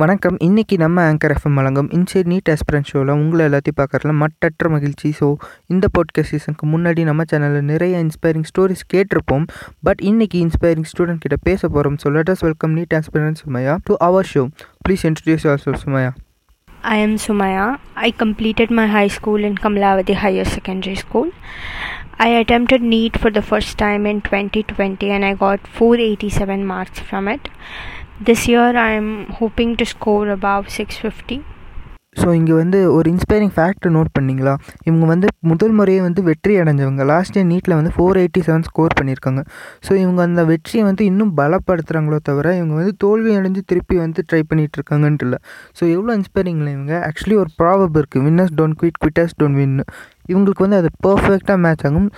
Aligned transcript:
வணக்கம் 0.00 0.36
இன்றைக்கி 0.38 0.74
நம்ம 0.76 0.98
ஆங்கர் 1.10 1.32
எஃப்எம் 1.34 1.56
வழங்கும் 1.60 1.88
இன்சைட் 1.88 2.28
நீட் 2.32 2.50
ஆஸ்பிரன்ட் 2.52 2.88
ஷோவில் 2.90 3.10
உங்களை 3.14 3.42
எல்லாத்தையும் 3.46 3.78
பார்க்குறதுல 3.78 4.12
மட்டற்ற 4.12 4.68
மகிழ்ச்சி 4.68 5.08
ஸோ 5.20 5.28
இந்த 5.66 5.86
பாட்காஸ்ட் 5.96 6.32
சீசனுக்கு 6.34 6.66
முன்னாடி 6.66 7.04
நம்ம 7.04 7.26
சேனலில் 7.32 7.66
நிறைய 7.72 8.04
இன்ஸ்பைரிங் 8.04 8.46
ஸ்டோரிஸ் 8.50 8.84
கேட்டிருப்போம் 8.92 9.46
பட் 9.82 10.02
இன்றைக்கி 10.10 10.38
இன்ஸ்பைரிங் 10.46 10.88
ஸ்டூடெண்ட் 10.92 11.22
கிட்ட 11.24 11.38
பேச 11.42 11.68
போகிறோம் 11.68 11.98
so 12.04 12.14
let's 12.16 12.40
welcome 12.40 12.74
NEET 12.78 12.96
aspirant 13.00 13.40
Sumaya 13.44 13.76
to 13.84 13.96
our 14.08 14.30
show 14.34 14.44
please 14.88 15.04
introduce 15.10 15.46
your 15.46 15.82
Sumaya 15.84 16.12
I 16.84 16.98
am 16.98 17.14
Sumaya. 17.16 17.64
I 17.96 18.10
completed 18.12 18.70
my 18.70 18.86
high 18.86 19.08
school 19.08 19.44
in 19.44 19.54
Kamlavati 19.54 20.14
Higher 20.14 20.46
Secondary 20.46 20.94
School. 20.94 21.26
I 22.18 22.28
attempted 22.28 22.80
NEET 22.82 23.18
for 23.18 23.30
the 23.30 23.42
first 23.42 23.76
time 23.76 24.06
in 24.06 24.22
2020 24.22 25.10
and 25.10 25.24
I 25.24 25.34
got 25.34 25.66
487 25.68 26.64
marks 26.66 27.00
from 27.00 27.28
it. 27.28 27.44
This 28.28 28.42
year 28.50 28.76
I 28.80 28.88
am 28.96 29.12
hoping 29.38 29.70
to 29.80 29.84
score 29.92 30.30
above 30.34 30.64
six 30.74 30.98
fifty 31.02 31.36
so 32.20 32.28
இங்கே 32.38 32.54
வந்து 32.60 32.78
ஒரு 32.94 33.06
inspiring 33.12 33.52
fact 33.56 33.86
note 33.96 34.10
பண்ணிங்களா? 34.16 34.54
இவங்க 34.88 35.04
வந்து 35.12 35.26
முதல் 35.50 35.74
முறையே 35.78 36.00
வந்து 36.06 36.20
வெற்றி 36.28 36.54
அடைஞ்சவங்க. 36.62 37.02
லாஸ்ட் 37.10 37.36
இயர் 37.36 37.48
நீட்டில் 37.52 37.76
வந்து 37.78 37.92
ஃபோர் 37.96 38.18
எயிட்டி 38.22 38.40
செவன் 38.46 38.66
ஸ்கோர் 38.68 38.96
பண்ணியிருக்காங்க. 38.98 39.42
ஸோ 39.86 39.92
இவங்க 40.02 40.20
அந்த 40.28 40.42
வெற்றியை 40.50 40.82
வந்து 40.88 41.04
இன்னும் 41.10 41.32
பலப்படுத்துகிறாங்களோ 41.40 42.18
தவிர 42.28 42.54
இவங்க 42.58 42.74
வந்து 42.80 42.94
தோல்வி 43.04 43.32
அடைஞ்சு 43.38 43.62
திருப்பி 43.72 43.98
வந்து 44.04 44.24
ட்ரை 44.30 44.42
பண்ணிகிட்டு 44.50 44.78
இருக்காங்கன்ட்டு 44.80 45.26
இல்லை. 45.28 45.38
ஸோ 45.78 45.82
எவ்வளோ 45.94 46.16
இன்ஸ்பைரிங்கில் 46.20 46.72
இவங்க. 46.76 46.92
ஆக்சுவலி 47.08 47.38
ஒரு 47.44 47.52
ப்ராபப் 47.62 47.96
இருக்குது 48.00 48.24
winners 48.28 48.54
don't 48.60 48.78
quit 48.82 49.00
quitters 49.04 49.36
don't 49.42 49.60
win 49.62 49.78
இவங்களுக்கு 50.32 50.66
வந்து 50.66 50.80
அது 50.82 50.90
பர்ஃபெக்டாக 51.06 51.58
மேட்ச் 51.66 51.86
ஆகும். 51.90 52.10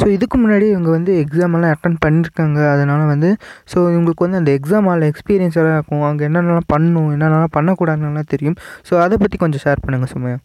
ஸோ 0.00 0.06
இதுக்கு 0.16 0.36
முன்னாடி 0.42 0.66
இவங்க 0.72 0.90
வந்து 0.96 1.12
எக்ஸாம் 1.22 1.54
எல்லாம் 1.58 1.72
அட்டன் 1.74 1.98
பண்ணியிருக்காங்க 2.04 2.58
அதனால் 2.72 3.04
வந்து 3.14 3.30
ஸோ 3.72 3.78
இவங்களுக்கு 3.94 4.26
வந்து 4.26 4.40
அந்த 4.42 4.50
எக்ஸாம் 4.58 4.88
ஆல் 4.92 5.08
எக்ஸ்பீரியன்ஸ் 5.12 5.58
எல்லாம் 5.60 5.78
இருக்கும். 5.78 6.04
அங்கே 6.10 6.24
என்னென்னலாம் 6.28 6.68
பண்ணணும் 6.74 7.10
என்னென்னலாம் 7.16 7.54
பண்ணக்கூடாதுன்னுலாம் 7.58 8.32
தெரியும். 8.34 8.58
ஸோ 8.90 8.94
அதை 9.06 9.18
பற்றி 9.24 9.38
கொஞ்சம் 9.44 9.64
ஷேர் 9.66 9.84
பண்ணுங்கள் 9.86 10.12
சுமையா. 10.14 10.38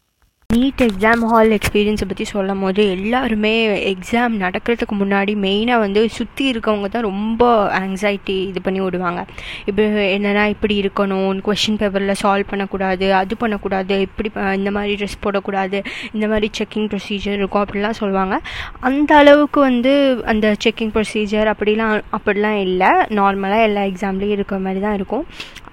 நீட் 0.54 0.82
எக்ஸாம் 0.86 1.22
ஹால் 1.32 1.52
எக்ஸ்பீரியன்ஸை 1.58 2.06
பற்றி 2.08 2.26
சொல்லும் 2.32 2.64
போது 2.64 2.82
எல்லாருமே 2.94 3.52
எக்ஸாம் 3.92 4.34
நடக்கிறதுக்கு 4.44 4.96
முன்னாடி 5.02 5.34
மெயினாக 5.44 5.84
வந்து 5.84 6.02
சுற்றி 6.10 6.44
இருக்கவங்க 6.52 6.88
தான் 6.88 7.06
ரொம்ப 7.08 7.44
ஆங்ஸைட்டி 7.80 8.36
இது 8.48 8.62
பண்ணி 8.62 8.80
விடுவாங்க 8.82 9.22
இப்போ 9.70 9.84
என்னென்னா 10.16 10.44
இப்படி 10.54 10.76
இருக்கணும்? 10.82 11.40
கொஷின் 11.48 11.80
பேப்பரில் 11.82 12.20
சால்வ் 12.24 12.50
பண்ணக்கூடாது 12.52 13.08
அது 13.20 13.38
பண்ணக்கூடாது 13.44 14.00
இப்படி 14.08 14.32
இந்த 14.60 14.72
மாதிரி 14.78 14.96
ட்ரெஸ் 15.00 15.18
போடக்கூடாது 15.26 15.80
இந்த 16.14 16.28
மாதிரி 16.28 16.50
செக்கிங் 16.60 16.90
ப்ரொசீஜர் 16.94 17.40
இருக்கும் 17.42 17.64
அப்படிலாம் 17.64 18.00
சொல்லுவாங்க. 18.02 18.38
அந்த 18.90 19.12
அளவுக்கு 19.22 19.62
வந்து 19.70 19.94
அந்த 20.34 20.56
செக்கிங் 20.66 20.94
ப்ரொசீஜர் 20.98 21.54
அப்படிலாம் 21.54 21.96
அப்படிலாம் 22.20 22.60
இல்லை. 22.68 22.92
நார்மலாக 23.22 23.68
எல்லா 23.70 23.84
எக்ஸாம்லேயும் 23.94 24.38
இருக்கிற 24.40 24.60
மாதிரி 24.68 24.84
தான் 24.88 25.00
இருக்கும். 25.02 25.26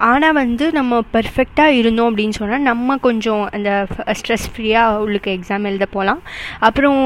ஆனால் 0.09 0.37
வந்து 0.39 0.65
நம்ம 0.79 1.01
பர்ஃபெக்டாக 1.15 1.77
இருந்தோம் 1.79 2.09
அப்படின்னு 2.11 2.37
சொன்னால் 2.39 2.67
நம்ம 2.69 2.97
கொஞ்சம் 3.07 3.43
அந்த 3.57 3.71
ஸ்ட்ரெஸ் 4.19 4.47
ஃப்ரீயாக 4.53 5.01
உள்ளுக்கு 5.05 5.31
எக்ஸாம் 5.37 5.67
எழுத 5.71 5.87
போகலாம் 5.97 6.21
அப்புறம் 6.69 7.01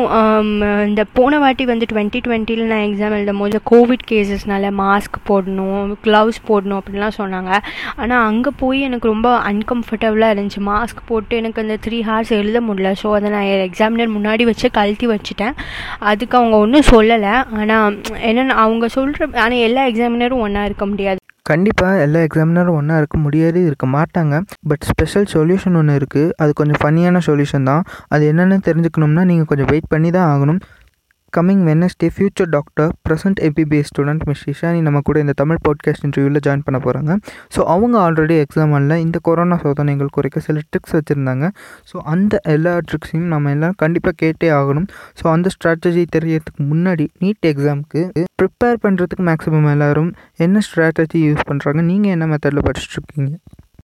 இந்த 0.88 1.04
போன 1.18 1.38
வாட்டி 1.44 1.64
வந்து 1.72 1.86
டுவெண்ட்டி 1.92 2.20
டுவெண்ட்டியில் 2.26 2.70
நான் 2.72 2.86
எக்ஸாம் 2.88 3.16
எழுதும் 3.18 3.42
போது 3.44 3.60
கோவிட் 3.72 4.04
கேசஸ்னால 4.10 4.72
மாஸ்க் 4.82 5.18
போடணும் 5.30 5.94
க்ளவுஸ் 6.06 6.40
போடணும் 6.50 6.78
அப்படின்லாம் 6.80 7.16
சொன்னாங்க. 7.20 7.52
ஆனால் 8.00 8.24
அங்கே 8.30 8.52
போய் 8.62 8.80
எனக்கு 8.88 9.12
ரொம்ப 9.12 9.30
அன்கம்ஃபர்டபுளாக 9.52 10.34
இருந்துச்சு. 10.34 10.62
மாஸ்க் 10.70 11.02
போட்டு 11.10 11.40
எனக்கு 11.42 11.64
அந்த 11.64 11.78
த்ரீ 11.86 12.00
ஹார்ஸ் 12.10 12.32
எழுத 12.40 12.60
முடியல. 12.68 12.92
ஸோ 13.02 13.14
அதை 13.18 13.30
நான் 13.36 13.48
எக்ஸாமினர் 13.68 14.14
முன்னாடி 14.18 14.44
வச்சு 14.50 14.70
கழட்டி 14.78 15.08
வச்சுட்டேன். 15.14 15.56
அதுக்கு 16.12 16.38
அவங்க 16.40 16.58
ஒன்றும் 16.66 16.90
சொல்லலை. 16.92 17.34
ஆனால் 17.60 17.98
என்னென்ன 18.30 18.60
அவங்க 18.66 18.88
சொல்கிற 18.98 19.30
ஆனால் 19.46 19.64
எல்லா 19.70 19.84
எக்ஸாமினரும் 19.92 20.44
ஒன்றா 20.46 20.64
இருக்க 20.70 20.86
முடியாது. 20.92 21.20
கண்டிப்பாக 21.50 22.02
எல்லா 22.04 22.18
எக்ஸாமினரும் 22.26 22.76
ஒன்றா 22.80 22.96
இருக்க 23.00 23.16
முடியாது 23.18 23.58
இருக்க 23.68 23.86
மாட்டாங்க. 23.94 24.34
பட் 24.70 24.84
ஸ்பெஷல் 24.90 25.26
சொல்யூஷன் 25.32 25.76
ஒன்று 25.80 25.94
இருக்குது 26.00 26.34
அது 26.42 26.50
கொஞ்சம் 26.60 26.80
ஃபன்னியான 26.82 27.22
சொல்யூஷன் 27.28 27.68
தான். 27.70 27.82
அது 28.14 28.32
என்னென்னு 28.32 28.58
தெரிஞ்சுக்கணும்னா 28.68 29.24
நீங்கள் 29.30 29.48
கொஞ்சம் 29.52 29.70
வெயிட் 29.72 29.90
பண்ணி 29.94 30.10
தான் 30.16 30.28
ஆகணும். 30.34 30.60
Coming 31.36 31.62
Wednesday 31.66 32.08
future 32.16 32.48
doctor 32.48 32.90
present 33.08 33.38
MBBS 33.40 33.90
student 33.90 34.24
miss 34.24 34.42
Ishani 34.48 34.80
நம்ம 34.80 35.00
கூட 35.00 35.18
இந்த 35.20 35.32
தமிழ் 35.32 35.60
பாட்காஸ்ட் 35.68 36.04
இன்டர்வியூவில் 36.06 36.42
ஜாயின் 36.46 36.64
பண்ண 36.64 36.78
போகிறாங்க 36.78 37.12
ஸோ 37.56 37.60
அவங்க 37.64 38.10
ஆல்ரெடி 38.10 38.36
எக்ஸாம் 38.44 38.74
இல்லை 38.80 39.00
இந்த 39.00 39.18
கொரோனா 39.22 39.56
சோதனைகள் 39.56 40.10
குறைக்க 40.10 40.40
சில 40.40 40.60
ட்ரிக்ஸ் 40.70 40.92
வச்சுருந்தாங்க. 40.92 41.48
ஸோ 41.92 41.96
அந்த 42.04 42.40
எல்லா 42.42 42.78
ட்ரிக்ஸையும் 42.90 43.30
நம்ம 43.34 43.50
எல்லாம் 43.50 43.74
கண்டிப்பாக 43.76 44.14
கேட்டே 44.22 44.50
ஆகணும். 44.50 44.88
ஸோ 45.22 45.26
அந்த 45.30 45.48
ஸ்ட்ராட்டஜி 45.54 46.04
தெரியறதுக்கு 46.16 46.64
முன்னாடி 46.72 47.06
நீட் 47.20 47.48
எக்ஸாமுக்கு 47.52 48.02
ப்ரிப்பேர் 48.42 48.78
பண்ணுறதுக்கு 48.82 49.24
மேக்ஸிமம் 49.30 49.70
எல்லோரும் 49.70 50.12
என்ன 50.36 50.60
ஸ்ட்ராட்டஜி 50.68 51.20
யூஸ் 51.28 51.48
பண்ணுறாங்க 51.48 51.80
நீங்கள் 51.82 52.10
என்ன 52.10 52.26
மெத்தடில் 52.26 52.66
படிச்சுட்ருக்கீங்க 52.66 53.34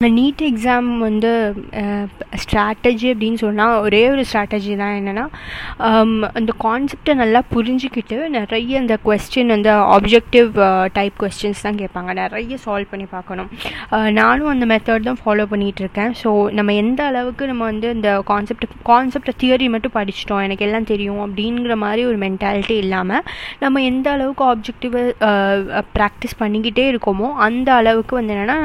நீட் 0.01 0.41
எக்ஸாம் 0.47 0.89
வந்து 1.03 1.29
ஸ்ட்ராட்டஜி 2.41 3.07
அப்படின்னு 3.11 3.39
சொன்னால் 3.43 3.77
ஒரே 3.85 4.01
ஒரு 4.09 4.23
ஸ்ட்ராட்டஜி 4.29 4.73
தான் 4.81 4.97
என்னென்னா 4.97 5.23
um, 5.87 6.11
அந்த 6.37 6.51
கான்செப்டை 6.65 7.13
நல்லா 7.21 7.39
புரிஞ்சுக்கிட்டு 7.53 8.17
நிறைய 8.35 8.81
இந்த 8.81 8.95
கொஸ்டின் 9.05 9.53
அந்த 9.55 9.69
ஆப்ஜெக்டிவ் 9.95 10.49
டைப் 10.97 11.15
கொஸ்டின்ஸ் 11.23 11.63
தான் 11.67 11.79
கேட்பாங்க. 11.79 12.13
நிறைய 12.21 12.59
சால்வ் 12.65 12.91
பண்ணி 12.91 13.07
பார்க்கணும். 13.15 13.49
நானும் 14.19 14.51
அந்த 14.53 14.67
மெத்தட் 14.73 15.09
தான் 15.09 15.19
ஃபாலோ 15.23 15.47
பண்ணிகிட்டு 15.53 15.83
இருக்கேன். 15.85 16.13
ஸோ 16.21 16.31
நம்ம 16.59 16.75
எந்த 16.83 17.01
அளவுக்கு 17.11 17.47
நம்ம 17.51 17.65
வந்து 17.71 17.89
இந்த 17.97 18.11
கான்செப்ட் 18.29 18.77
கான்செப்டை 18.91 19.35
தியரி 19.45 19.71
மட்டும் 19.77 19.95
படிச்சிட்டோம் 19.97 20.43
எனக்கு 20.49 20.67
எல்லாம் 20.67 20.87
தெரியும் 20.93 21.23
அப்படிங்கிற 21.25 21.77
மாதிரி 21.85 22.03
ஒரு 22.11 22.19
மென்டாலிட்டி 22.25 22.77
இல்லாமல் 22.85 23.25
நம்ம 23.65 23.85
எந்த 23.91 24.07
அளவுக்கு 24.17 24.45
ஆப்ஜெக்டிவை 24.51 25.03
ப்ராக்டிஸ் 25.97 26.39
பண்ணிக்கிட்டே 26.43 26.87
இருக்கோமோ 26.93 27.29
அந்த 27.47 27.69
அளவுக்கு 27.81 28.15
வந்து 28.21 28.35
என்னென்னா 28.37 28.59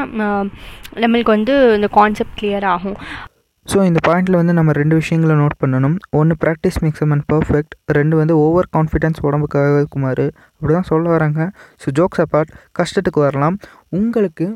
நம்ம 1.03 1.21
நம்மளுக்கு 1.23 1.37
வந்து 1.39 1.55
இந்த 1.79 1.89
கான்செப்ட் 1.97 2.39
கிளியர் 2.39 2.65
ஆகும். 2.75 2.97
ஸோ 3.71 3.79
இந்த 3.89 4.01
பாயிண்டில் 4.07 4.39
வந்து 4.39 4.55
நம்ம 4.59 4.71
ரெண்டு 4.79 4.95
விஷயங்களை 5.01 5.35
நோட் 5.41 5.55
பண்ணணும். 5.63 5.95
ஒன்று 6.19 6.35
ப்ராக்டிஸ் 6.45 6.79
மேக்ஸ் 6.83 7.03
அண்ட் 7.05 7.25
பர்ஃபெக்ட் 7.33 7.75
ரெண்டு 7.99 8.15
வந்து 8.21 8.35
ஓவர் 8.45 8.69
கான்ஃபிடென்ஸ் 8.77 9.21
உடம்புக்காக 9.27 9.83
குமார் 9.95 10.25
அப்படி 10.57 10.73
தான் 10.79 10.89
சொல்ல 10.91 11.13
வராங்க. 11.15 11.41
ஸோ 11.83 11.95
ஜோக்ஸ் 11.99 12.23
அப்பார்ட் 12.25 12.51
கஷ்டத்துக்கு 12.81 13.23
வரலாம். 13.27 13.59
உங்களுக்கு 13.99 14.49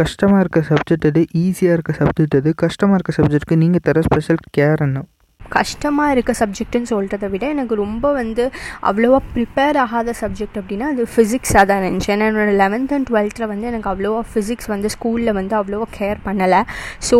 கஷ்டமாக 0.00 0.42
இருக்க 0.44 0.60
சப்ஜெக்ட் 0.70 1.08
எது 1.10 1.24
ஈஸியாக 1.42 1.76
இருக்க 1.78 1.92
சப்ஜெக்ட் 2.02 2.38
எது 2.40 2.52
கஷ்டமாக 2.64 2.98
இருக்க 2.98 3.14
சப்ஜெக்ட்டுக்கு 3.18 3.62
நீங்கள் 3.64 3.84
தர 3.88 4.00
ஸ்பெஷல் 4.08 4.40
கேர் 4.58 4.84
என்ன? 4.86 5.02
கஷ்டமாக 5.56 6.14
இருக்க 6.14 6.32
சப்ஜெக்ட்டுன்னு 6.40 6.90
சொல்கிறத 6.92 7.28
விட 7.34 7.44
எனக்கு 7.54 7.74
ரொம்ப 7.84 8.12
வந்து 8.20 8.44
அவ்வளோவா 8.90 9.20
ப்ரிப்பேர் 9.34 9.78
ஆகாத 9.84 10.14
சப்ஜெக்ட் 10.22 10.58
அப்படின்னா 10.60 10.88
அது 10.92 11.04
ஃபிசிக்ஸாக 11.14 11.64
தான் 11.70 11.80
இருந்துச்சு. 11.82 12.10
ஏன்னா 12.14 12.28
என்னோடய 12.30 12.56
லெவன்த் 12.62 12.94
அண்ட் 12.96 13.08
டுவெல்த்தில் 13.10 13.50
வந்து 13.52 13.68
எனக்கு 13.72 13.90
அவ்வளோவா 13.92 14.22
ஃபிசிக்ஸ் 14.32 14.70
வந்து 14.74 14.90
ஸ்கூலில் 14.96 15.36
வந்து 15.40 15.56
அவ்வளோவா 15.60 15.88
கேர் 15.98 16.20
பண்ணலை. 16.26 16.60
ஸோ 17.08 17.18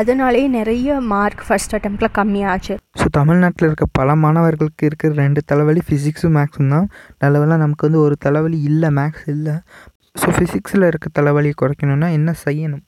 அதனாலேயே 0.00 0.48
நிறைய 0.58 1.00
மார்க் 1.14 1.44
ஃபஸ்ட் 1.48 1.76
அட்டம்ப்டில் 1.78 2.14
கம்மியாச்சு. 2.20 2.76
ஸோ 3.02 3.06
தமிழ்நாட்டில் 3.18 3.68
இருக்க 3.68 3.86
பல 4.00 4.14
மாணவர்களுக்கு 4.24 4.86
இருக்கிற 4.90 5.12
ரெண்டு 5.24 5.40
தலைவலி 5.52 5.82
ஃபிசிக்ஸும் 5.88 6.36
மேக்ஸும் 6.38 6.72
தான். 6.74 6.88
நல்லவெல்லாம் 7.24 7.62
நமக்கு 7.64 7.86
வந்து 7.88 8.02
ஒரு 8.06 8.16
தலைவலி 8.26 8.60
இல்லை 8.70 8.90
மேக்ஸ் 9.00 9.26
இல்லை. 9.34 9.56
ஸோ 10.20 10.28
ஃபிசிக்ஸில் 10.36 10.88
இருக்க 10.90 11.08
தலைவலியை 11.18 11.56
குறைக்கணும்னா 11.62 12.10
என்ன 12.18 12.30
செய்யணும்? 12.46 12.84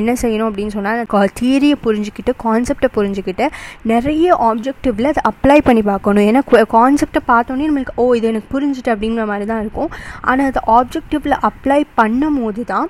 என்ன 0.00 0.12
செய்யணும் 0.22 0.48
அப்படின்னு 0.50 0.74
சொன்னால் 0.76 1.28
தியரியை 1.40 1.76
புரிஞ்சுக்கிட்டு 1.86 2.32
கான்செப்டை 2.44 2.88
புரிஞ்சுக்கிட்டு 2.96 3.46
நிறைய 3.92 4.36
ஆப்ஜெக்டிவில் 4.48 5.10
அதை 5.12 5.22
அப்ளை 5.30 5.58
பண்ணி 5.68 5.82
பார்க்கணும். 5.90 6.26
ஏன்னா 6.30 6.42
கான்செப்டை 6.76 7.22
பார்த்தோன்னே 7.32 7.68
நம்மளுக்கு 7.70 7.96
ஓ 8.04 8.06
இது 8.18 8.28
எனக்கு 8.32 8.50
புரிஞ்சுட்டு 8.54 8.92
அப்படிங்கிற 8.94 9.24
மாதிரி 9.32 9.46
தான் 9.52 9.62
இருக்கும். 9.64 9.90
ஆனால் 10.30 10.48
அதை 10.50 10.62
ஆப்ஜெக்டிவில் 10.78 11.36
அப்ளை 11.50 11.80
பண்ணும் 12.00 12.38
போது 12.42 12.64
தான் 12.72 12.88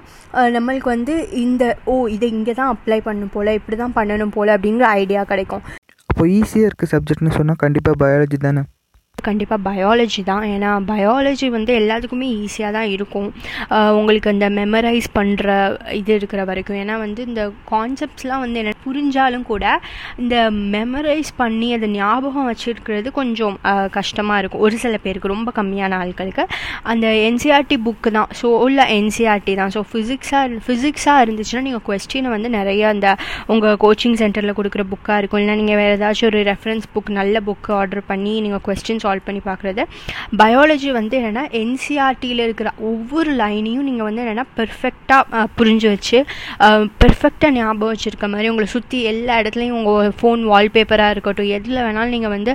நம்மளுக்கு 0.57 0.89
வந்து 0.95 1.15
இந்த 1.45 1.65
ஓ 1.93 1.95
இதை 2.17 2.29
இங்கே 2.37 2.55
தான் 2.61 2.73
அப்ளை 2.75 3.01
பண்ணணும் 3.07 3.35
போல் 3.37 3.57
இப்படி 3.61 3.79
தான் 3.85 3.97
பண்ணணும் 4.01 4.35
போல் 4.37 4.55
அப்படிங்கிற 4.57 4.87
ஐடியா 5.03 5.23
கிடைக்கும். 5.33 5.65
அப்போ 6.11 6.25
ஈஸியாக 6.39 6.69
இருக்க 6.69 6.87
சப்ஜெக்ட்னு 6.93 7.37
சொன்னால் 7.39 7.63
கண்டிப்பாக 7.65 7.99
பயாலஜி 8.05 8.39
தானே? 8.47 8.63
கண்டிப்பாக 9.29 9.61
பயாலஜி 9.69 10.23
தான். 10.31 10.45
ஏன்னா 10.55 10.71
பயாலஜி 10.91 11.49
வந்து 11.57 11.73
எல்லாத்துக்குமே 11.81 12.29
ஈஸியாக 12.43 12.73
தான் 12.77 12.89
இருக்கும். 12.97 13.29
உங்களுக்கு 13.99 14.33
அந்த 14.35 14.47
மெமரைஸ் 14.59 15.09
பண்ணுற 15.19 15.49
இது 16.01 16.13
இருக்கிற 16.19 16.41
வரைக்கும். 16.51 16.79
ஏன்னா 16.83 16.97
வந்து 17.05 17.21
இந்த 17.31 17.43
கான்செப்ட்ஸ்லாம் 17.73 18.43
வந்து 18.45 18.61
எனக்கு 18.65 18.83
புரிஞ்சாலும் 18.89 19.47
கூட 19.53 19.65
இந்த 20.23 20.37
மெமரைஸ் 20.77 21.33
பண்ணி 21.43 21.69
அதை 21.79 21.91
ஞாபகம் 21.99 22.49
வச்சுருக்கிறது 22.51 23.09
கொஞ்சம் 23.21 23.57
கஷ்டமாக 23.99 24.41
இருக்கும். 24.43 24.65
ஒரு 24.67 24.77
சில 24.85 24.97
பேருக்கு 25.05 25.35
ரொம்ப 25.35 25.51
கம்மியான 25.61 25.99
ஆட்களுக்கு. 26.03 26.47
அந்த 26.93 27.07
என்சிஆர்டி 27.29 27.79
புக்கு 27.87 28.11
தான். 28.19 28.31
ஸோ 28.41 28.47
உள்ள 28.67 28.81
என்சிஆர்டி 28.99 29.55
தான். 29.61 29.73
ஸோ 29.77 29.83
ஃபிசிக்ஸாக 29.93 30.61
ஃபிசிக்ஸாக 30.67 31.25
இருந்துச்சுன்னா 31.25 31.65
நீங்கள் 31.69 31.85
கொஸ்டினை 31.89 32.31
வந்து 32.37 32.49
நிறைய 32.59 32.83
அந்த 32.95 33.09
உங்கள் 33.53 33.77
கோச்சிங் 33.85 34.17
சென்டரில் 34.23 34.57
கொடுக்குற 34.59 34.83
புக்காக 34.93 35.19
இருக்கும். 35.21 35.41
இல்லைனா 35.41 35.59
நீங்கள் 35.61 35.79
வேறு 35.81 35.95
ஏதாச்சும் 35.99 36.29
ஒரு 36.31 36.41
ரெஃபரன்ஸ் 36.51 36.87
புக் 36.95 37.11
நல்ல 37.21 37.41
புக்கு 37.49 37.71
ஆர்டர் 37.81 38.03
பண்ணி 38.11 38.35
நீங்கள் 38.45 38.63
கொஸ்டின் 38.67 39.03
சால்வ் 39.11 39.29
பண்ணி 39.29 39.43
பார்க்குறது. 39.51 39.85
பயாலஜி 40.43 40.91
வந்து 41.01 41.15
என்னென்னா 41.21 41.47
என்சிஆர்டியில் 41.61 42.43
இருக்கிற 42.47 42.69
ஒவ்வொரு 42.91 43.31
லைனையும் 43.43 43.87
நீங்கள் 43.91 44.07
வந்து 44.09 44.23
என்னென்னா 44.25 44.47
பெர்ஃபெக்டாக 44.59 45.45
புரிஞ்சு 45.59 45.89
வச்சு 45.95 46.19
பெர்ஃபெக்டாக 47.03 47.53
ஞாபகம் 47.57 47.93
வச்சுருக்க 47.93 48.27
மாதிரி 48.33 48.51
உங்களை 48.53 48.69
சுற்றி 48.75 48.99
எல்லா 49.13 49.37
இடத்துலையும் 49.43 49.77
உங்கள் 49.79 50.13
ஃபோன் 50.19 50.43
வால்பேப்பராக 50.53 51.15
இருக்கட்டும் 51.15 51.51
எதில் 51.57 51.83
வேணாலும் 51.87 52.15
நீங்கள் 52.17 52.35
வந்து 52.37 52.53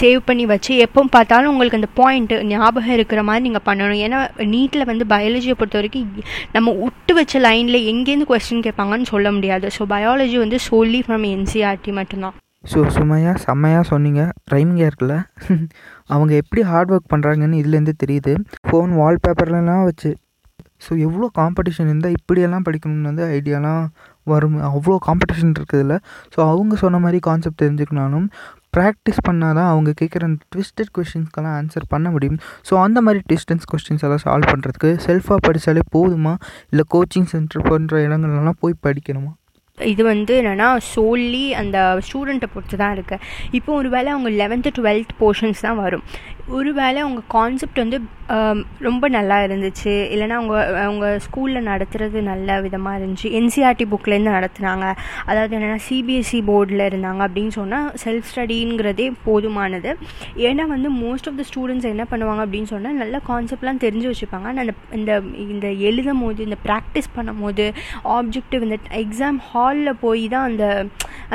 சேவ் 0.00 0.20
பண்ணி 0.28 0.44
வச்சு 0.52 0.72
எப்போ 0.86 1.04
பார்த்தாலும் 1.16 1.50
உங்களுக்கு 1.52 1.80
அந்த 1.80 1.90
பாயிண்ட் 2.00 2.34
ஞாபகம் 2.52 2.96
இருக்கிற 2.98 3.22
மாதிரி 3.28 3.44
நீங்கள் 3.48 3.66
பண்ணணும். 3.68 4.02
ஏன்னா 4.06 4.20
நீட்டில் 4.54 4.88
வந்து 4.92 5.06
பயாலஜியை 5.14 5.56
பொறுத்த 5.60 5.80
வரைக்கும் 5.80 6.08
நம்ம 6.56 6.74
விட்டு 6.82 7.14
வச்ச 7.20 7.40
லைனில் 7.48 7.86
எங்கேருந்து 7.92 8.30
கொஸ்டின் 8.32 8.66
கேட்பாங்கன்னு 8.68 9.12
சொல்ல 9.14 9.32
முடியாது. 9.38 9.66
ஸோ 9.78 9.84
பயாலஜி 9.96 10.38
வந்து 10.44 10.58
solely 10.68 11.02
ஃப்ரம் 11.06 11.26
என்சிஆர்டி 11.34 11.92
மட்டும்தான். 11.98 12.36
ஸோ 12.64 12.88
சுமையாக 12.88 13.38
செம்மையாக 13.38 13.82
சொன்னீங்க. 13.82 14.30
ரைமிங்காக 14.52 14.88
இருக்குல்ல. 14.90 15.14
அவங்க 16.06 16.34
எப்படி 16.34 16.62
ஹார்ட் 16.62 16.90
ஒர்க் 16.90 17.12
பண்ணுறாங்கன்னு 17.14 17.60
இதுலேருந்து 17.62 17.94
தெரியுது. 18.04 18.32
ஃபோன் 18.68 18.90
வால்பேப்பர்லலாம் 19.00 19.84
வச்சு. 19.84 20.10
ஸோ 20.86 20.90
எவ்வளோ 20.98 21.30
காம்படிஷன் 21.38 21.84
இருந்தால் 21.84 22.12
இப்படியெல்லாம் 22.18 22.64
படிக்கணும்னு 22.68 23.02
வந்து 23.02 23.24
ஐடியாலாம் 23.38 23.82
வரும். 24.26 24.58
அவ்வளோ 24.70 24.96
காம்படிஷன் 25.08 25.54
இருக்குதுல்ல. 25.58 25.96
ஸோ 26.34 26.40
அவங்க 26.48 26.76
சொன்ன 26.76 26.98
மாதிரி 26.98 27.18
கான்செப்ட் 27.18 27.62
தெரிஞ்சுக்கனாலும் 27.62 28.28
ப்ராக்டிஸ் 28.76 29.20
பண்ணால் 29.28 29.54
தான் 29.54 29.70
அவங்க 29.70 29.90
கேட்குற 30.00 30.24
அந்த 30.24 30.42
ட்விஸ்டட் 30.54 30.92
கொஷின்ஸ்க்கெல்லாம் 30.98 31.56
ஆன்சர் 31.60 31.86
பண்ண 31.88 32.10
முடியும். 32.10 32.38
ஸோ 32.70 32.74
அந்த 32.76 33.00
மாதிரி 33.00 33.22
டிஸ்டன்ஸ் 33.26 33.66
கொஸ்டின்ஸ் 33.72 34.02
எல்லாம் 34.02 34.24
சால்வ் 34.24 34.52
பண்ணுறதுக்கு 34.52 34.92
செல்ஃபாக 35.06 35.40
படித்தாலே 35.48 35.80
போதுமா? 35.96 36.34
இல்லை 36.70 36.84
கோச்சிங் 36.94 37.30
சென்டர் 37.34 37.62
போன்ற 37.62 38.08
இடங்கள்லாம் 38.08 38.60
போய் 38.60 38.82
படிக்கணுமா? 38.88 39.32
இது 39.84 40.04
வந்து 40.04 40.42
என்னென்னா 40.42 40.68
சோல்லி 40.94 41.44
அந்த 41.52 41.78
ஸ்டூடெண்ட்டை 42.06 42.48
பொறுத்து 42.54 42.76
தான் 42.76 42.94
இருக்குது 42.96 43.20
இப்போ 43.50 43.72
ஒரு 43.72 43.88
வேளை 43.88 44.12
அவங்க 44.12 44.30
லெவன்த்து 44.30 44.70
டுவெல்த் 44.78 45.12
போர்ஷன்ஸ் 45.18 45.60
தான் 45.60 45.76
வரும். 45.76 46.04
ஒரு 46.56 46.70
வேளை 46.78 46.98
அவங்க 47.02 47.20
கான்செப்ட் 47.34 47.80
வந்து 47.82 47.98
ரொம்ப 48.86 49.04
நல்லா 49.16 49.36
இருந்துச்சு. 49.44 49.92
இல்லைன்னா 50.12 50.36
அவங்க 50.38 50.56
அவங்க 50.84 51.06
ஸ்கூலில் 51.24 51.66
நடத்துகிறது 51.68 52.18
நல்ல 52.28 52.58
விதமாக 52.64 52.98
இருந்துச்சு. 52.98 53.28
என்சிஆர்டி 53.38 53.84
புக்லேருந்து 53.92 54.34
நடத்துனாங்க. 54.36 54.86
அதாவது 55.30 55.54
என்னென்னா 55.56 55.78
சிபிஎஸ்சி 55.88 56.40
போர்டில் 56.48 56.84
இருந்தாங்க 56.88 57.22
அப்படின்னு 57.26 57.54
சொன்னால் 57.58 57.88
செல்ஃப் 58.04 58.28
ஸ்டடிங்கிறதே 58.30 59.06
போதுமானது. 59.26 59.92
ஏன்னா 60.48 60.66
வந்து 60.74 60.90
மோஸ்ட் 61.02 61.28
ஆஃப் 61.30 61.38
த 61.40 61.46
ஸ்டூடெண்ட்ஸ் 61.50 61.90
என்ன 61.92 62.06
பண்ணுவாங்க 62.12 62.44
அப்படின்னு 62.46 62.72
சொன்னால் 62.74 63.00
நல்ல 63.02 63.20
கான்செப்ட்லாம் 63.30 63.82
தெரிஞ்சு 63.86 64.10
வச்சுப்பாங்க. 64.12 64.48
ஆனால் 64.52 64.64
அந்த 64.64 64.74
இந்த 64.98 65.12
இந்த 65.46 65.68
எழுதும் 65.90 66.22
போது 66.24 66.46
இந்த 66.48 66.58
ப்ராக்டிஸ் 66.68 67.10
பண்ணும் 67.18 67.42
போது 67.46 67.66
ஆப்ஜெக்டிவ் 68.18 68.66
இந்த 68.68 68.78
எக்ஸாம் 69.04 69.40
ஹாலில் 69.50 70.00
போய் 70.04 70.24
தான் 70.34 70.48
அந்த 70.52 70.66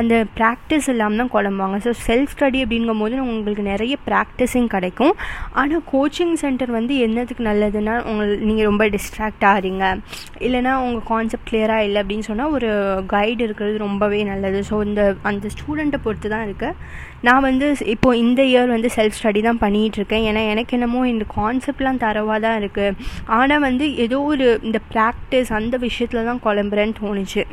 அந்த 0.02 0.16
ப்ராக்டிஸ் 0.38 0.88
இல்லாமல் 0.94 1.22
தான் 1.22 1.32
குழம்புவாங்க 1.36 1.78
ஸோ 1.86 1.92
செல்ஃப் 2.08 2.34
ஸ்டடி 2.34 2.60
அப்படிங்கும் 2.66 3.02
போது 3.04 3.16
உங்களுக்கு 3.26 3.64
நிறைய 3.72 3.96
ப்ராக்டிஸிங் 4.10 4.70
கிடைக்கும். 4.76 5.14
ஆனால் 5.62 5.84
கோச்சிங் 5.92 6.36
சென்டர் 6.44 6.72
வந்து 6.78 6.96
என்னதுக்கு 7.06 7.44
நல்லதுன்னா 7.50 7.96
உங்கள் 8.12 8.34
நீங்கள் 8.48 8.70
ரொம்ப 8.70 8.86
டிஸ்ட்ராக்ட் 8.96 9.46
ஆகிறீங்க. 9.52 9.84
இல்லைனா 10.48 10.74
உங்கள் 10.86 11.08
கான்செப்ட் 11.12 11.50
கிளியராக 11.50 11.88
இல்லை 11.88 12.02
அப்படின்னு 12.04 12.28
சொன்னால் 12.30 12.54
ஒரு 12.58 12.70
கைடு 13.16 13.42
இருக்கிறது 13.48 13.78
ரொம்பவே 13.88 14.22
நல்லது. 14.32 14.62
ஸோ 14.70 14.78
இந்த 14.90 15.02
அந்த 15.32 15.52
ஸ்டூடெண்ட்டை 15.56 16.02
பொறுத்து 16.06 16.34
தான் 16.36 16.46
இருக்குது 16.48 16.78
நான் 17.28 17.46
வந்து 17.50 17.68
இப்போது 17.94 18.20
இந்த 18.24 18.42
இயர் 18.52 18.74
வந்து 18.76 18.90
செல்ஃப் 18.98 19.18
ஸ்டடி 19.20 19.42
தான் 19.48 19.62
பண்ணிகிட்டு 19.64 20.00
இருக்கேன். 20.00 20.26
ஏன்னா 20.30 20.42
எனக்கு 20.54 20.76
என்னமோ 20.78 21.02
இந்த 21.14 21.26
கான்செப்ட்லாம் 21.38 22.02
தரவாக 22.06 22.40
தான் 22.46 22.60
இருக்குது 22.62 22.98
ஆனால் 23.38 23.66
வந்து 23.68 23.88
ஏதோ 24.06 24.20
ஒரு 24.34 24.48
இந்த 24.70 24.82
ப்ராக்டிஸ் 24.94 25.52
அந்த 25.60 25.78
விஷயத்தில் 25.88 26.30
தான் 26.30 26.44
குழம்புறேன்னு 26.46 27.00
தோணுச்சு. 27.02 27.44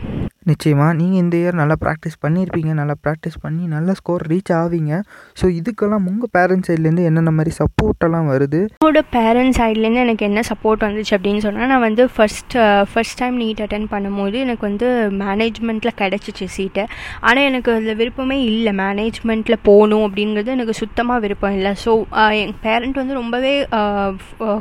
நிச்சயமாக 0.51 0.93
நீங்கள் 1.01 1.21
இந்த 1.25 1.35
இயர் 1.41 1.59
நல்லா 1.61 1.77
ப்ராக்டிஸ் 1.85 2.17
பண்ணியிருப்பீங்க 2.25 2.73
நல்லா 2.81 2.97
ப்ராக்டிஸ் 3.05 3.37
பண்ணி 3.45 3.65
நல்லா 3.75 3.93
ஸ்கோர் 4.01 4.25
ரீச் 4.33 4.53
ஆவீங்க. 4.61 4.93
ஸோ 5.41 5.45
இதுக்கெல்லாம் 5.59 6.07
உங்கள் 6.11 6.33
பேரண்ட்ஸ் 6.37 6.69
சைட்லேருந்து 6.71 7.05
என்னென்ன 7.09 7.33
மாதிரி 7.39 7.53
சப்போர்ட்டெல்லாம் 7.61 8.29
வருது? 8.33 8.61
என்னோட 8.81 9.03
பேரண்ட்ஸ் 9.17 9.59
சைட்லேருந்து 9.61 10.03
எனக்கு 10.07 10.27
என்ன 10.31 10.43
சப்போர்ட் 10.51 10.85
வந்துச்சு 10.87 11.15
அப்படின்னு 11.17 11.43
சொன்னால் 11.47 11.71
நான் 11.73 11.85
வந்து 11.87 12.07
first 12.15 12.57
first 12.93 13.19
time 13.21 13.37
NEET 13.43 13.63
attend 13.67 13.89
பண்ணும்போது 13.95 14.39
எனக்கு 14.47 14.65
வந்து 14.71 14.89
மேனேஜ்மெண்ட்டில் 15.23 15.97
கிடச்சிச்சு 16.03 16.49
சீட்டை 16.57 16.87
ஆனால் 17.29 17.47
எனக்கு 17.51 17.71
அதில் 17.77 17.99
விருப்பமே 18.01 18.39
இல்லை. 18.51 18.75
மேனேஜ்மெண்ட்டில் 18.83 19.59
போகணும் 19.69 20.05
அப்படிங்கிறது 20.09 20.55
எனக்கு 20.57 20.77
சுத்தமாக 20.83 21.25
விருப்பம் 21.27 21.57
இல்லை. 21.59 21.75
ஸோ 21.85 21.93
uh, 22.21 22.33
என் 22.43 22.57
பேரண்ட் 22.67 23.01
வந்து 23.03 23.15
ரொம்பவே 23.21 23.55
uh, 23.81 24.11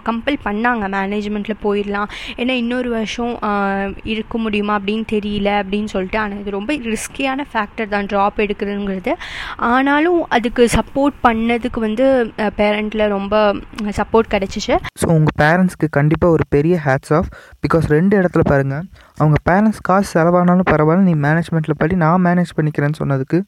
கம்பல் 0.10 0.38
uh, 0.40 0.44
பண்ணாங்க 0.48 0.86
மேனேஜ்மெண்ட்டில் 0.98 1.62
போயிடலாம். 1.66 2.10
ஏன்னா 2.42 2.54
இன்னொரு 2.64 2.90
வருஷம் 2.98 3.34
இருக்க 4.14 4.38
முடியுமா 4.46 4.74
அப்படின்னு 4.80 5.06
தெரியல. 5.16 5.50
அப்படின்னு 5.72 5.92
சொல்லிட்டு 5.94 6.18
ஆனால் 6.22 6.40
இது 6.42 6.52
ரொம்ப 6.56 6.72
ரிஸ்கியான 6.94 7.46
ஃபேக்டர் 7.52 7.90
தான். 7.94 8.08
ட்ராப் 8.12 8.40
எடுக்கிறதுங்கிறது 8.46 9.14
ஆனாலும் 9.70 10.18
அதுக்கு 10.38 10.64
சப்போர்ட் 10.76 11.16
பண்ணதுக்கு 11.26 11.80
வந்து 11.86 12.06
பேரண்ட்டில் 12.60 13.04
ரொம்ப 13.16 13.36
சப்போர்ட் 14.00 14.32
கிடச்சிச்சு. 14.34 14.76
ஸோ 15.02 15.08
உங்கள் 15.18 15.38
பேரண்ட்ஸ்க்கு 15.44 15.90
கண்டிப்பாக 15.98 16.36
ஒரு 16.38 16.46
பெரிய 16.56 16.78
ஹேட்ஸ் 16.86 17.14
ஆஃப் 17.20 17.30
பிகாஸ் 17.66 17.88
ரெண்டு 17.96 18.14
இடத்துல 18.22 18.46
பாருங்கள் 18.52 18.84
அவங்க 19.22 19.40
பேரண்ட்ஸ் 19.50 19.82
காசு 19.90 20.10
செலவானாலும் 20.16 20.70
பரவாயில்ல. 20.74 21.08
நீ 21.10 21.16
மேனேஜ்மெண்ட்டில் 21.28 21.80
படி 21.84 21.98
நான் 22.06 22.26
மேனேஜ் 22.28 22.58
பண்ணிக்கிறேன்னு 22.60 23.00
சொன்னதுக்கு. 23.02 23.40